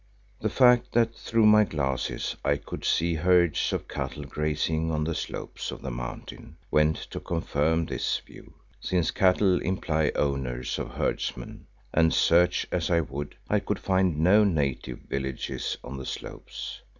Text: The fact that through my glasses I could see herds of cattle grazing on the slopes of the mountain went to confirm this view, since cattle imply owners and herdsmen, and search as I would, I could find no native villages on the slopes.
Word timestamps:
The 0.39 0.49
fact 0.49 0.93
that 0.93 1.13
through 1.13 1.45
my 1.45 1.63
glasses 1.63 2.35
I 2.43 2.57
could 2.57 2.83
see 2.83 3.13
herds 3.13 3.71
of 3.71 3.87
cattle 3.87 4.23
grazing 4.23 4.89
on 4.89 5.03
the 5.03 5.13
slopes 5.13 5.69
of 5.69 5.83
the 5.83 5.91
mountain 5.91 6.57
went 6.71 6.95
to 7.11 7.19
confirm 7.19 7.85
this 7.85 8.17
view, 8.17 8.55
since 8.79 9.11
cattle 9.11 9.61
imply 9.61 10.11
owners 10.15 10.79
and 10.79 10.89
herdsmen, 10.89 11.67
and 11.93 12.11
search 12.11 12.65
as 12.71 12.89
I 12.89 13.01
would, 13.01 13.35
I 13.47 13.59
could 13.59 13.77
find 13.77 14.17
no 14.17 14.43
native 14.43 15.01
villages 15.07 15.77
on 15.83 15.97
the 15.97 16.05
slopes. 16.07 16.81